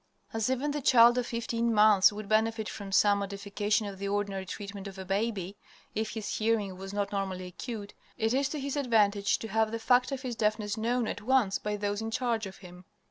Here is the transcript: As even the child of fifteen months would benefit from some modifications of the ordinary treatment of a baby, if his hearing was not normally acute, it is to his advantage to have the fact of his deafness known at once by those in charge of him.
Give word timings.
As 0.33 0.49
even 0.49 0.71
the 0.71 0.81
child 0.81 1.19
of 1.19 1.27
fifteen 1.27 1.71
months 1.71 2.11
would 2.11 2.27
benefit 2.27 2.67
from 2.67 2.91
some 2.91 3.19
modifications 3.19 3.87
of 3.91 3.99
the 3.99 4.07
ordinary 4.07 4.47
treatment 4.47 4.87
of 4.87 4.97
a 4.97 5.05
baby, 5.05 5.57
if 5.93 6.15
his 6.15 6.37
hearing 6.37 6.75
was 6.75 6.91
not 6.91 7.11
normally 7.11 7.45
acute, 7.45 7.93
it 8.17 8.33
is 8.33 8.49
to 8.49 8.59
his 8.59 8.75
advantage 8.75 9.37
to 9.37 9.47
have 9.49 9.69
the 9.71 9.77
fact 9.77 10.11
of 10.11 10.23
his 10.23 10.35
deafness 10.35 10.75
known 10.75 11.07
at 11.07 11.21
once 11.21 11.59
by 11.59 11.75
those 11.77 12.01
in 12.01 12.09
charge 12.09 12.47
of 12.47 12.57
him. 12.65 12.83